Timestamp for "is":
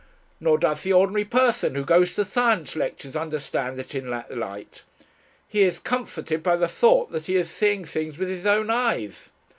5.61-5.77, 7.35-7.51